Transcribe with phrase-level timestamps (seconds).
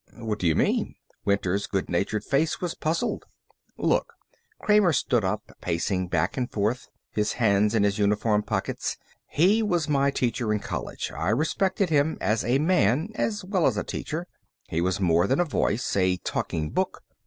[0.17, 0.95] "What do you mean?"
[1.25, 3.23] Winter's good natured face was puzzled.
[3.77, 4.13] "Look."
[4.59, 8.97] Kramer stood up, pacing back and forth, his hands in his uniform pockets.
[9.27, 11.11] "He was my teacher in college.
[11.11, 14.25] I respected him as a man, as well as a teacher.
[14.67, 17.03] He was more than a voice, a talking book.